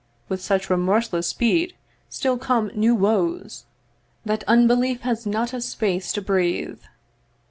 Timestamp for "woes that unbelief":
2.95-5.01